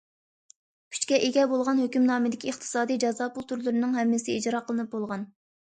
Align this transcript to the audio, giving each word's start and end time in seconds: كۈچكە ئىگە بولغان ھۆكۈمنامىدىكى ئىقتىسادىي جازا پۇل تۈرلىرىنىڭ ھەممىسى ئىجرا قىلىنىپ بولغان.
كۈچكە 0.95 1.19
ئىگە 1.27 1.43
بولغان 1.51 1.83
ھۆكۈمنامىدىكى 1.83 2.51
ئىقتىسادىي 2.53 3.01
جازا 3.05 3.29
پۇل 3.39 3.47
تۈرلىرىنىڭ 3.55 3.97
ھەممىسى 4.01 4.41
ئىجرا 4.41 4.67
قىلىنىپ 4.67 4.93
بولغان. 4.99 5.31